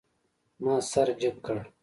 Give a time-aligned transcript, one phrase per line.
[0.63, 1.57] ما سر جګ کړ.